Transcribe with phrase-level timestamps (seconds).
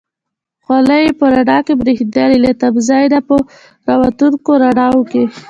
[0.65, 3.35] خولۍ یې په رڼا کې برېښېدلې، له تمځای نه په
[3.87, 5.23] را وتونکو رڼاوو کې.